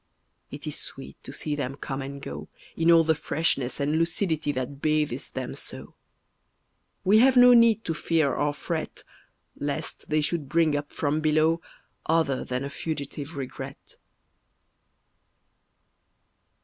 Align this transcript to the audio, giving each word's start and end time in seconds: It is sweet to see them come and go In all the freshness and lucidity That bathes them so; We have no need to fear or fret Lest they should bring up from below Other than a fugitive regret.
It 0.49 0.65
is 0.65 0.77
sweet 0.79 1.15
to 1.21 1.31
see 1.31 1.55
them 1.55 1.75
come 1.75 2.01
and 2.01 2.19
go 2.19 2.49
In 2.75 2.89
all 2.91 3.03
the 3.03 3.13
freshness 3.13 3.79
and 3.79 3.99
lucidity 3.99 4.51
That 4.51 4.81
bathes 4.81 5.29
them 5.29 5.53
so; 5.53 5.93
We 7.03 7.19
have 7.19 7.37
no 7.37 7.53
need 7.53 7.83
to 7.83 7.93
fear 7.93 8.33
or 8.33 8.51
fret 8.55 9.03
Lest 9.55 10.09
they 10.09 10.21
should 10.21 10.49
bring 10.49 10.75
up 10.75 10.91
from 10.91 11.21
below 11.21 11.61
Other 12.07 12.43
than 12.43 12.63
a 12.63 12.69
fugitive 12.71 13.37
regret. 13.37 13.97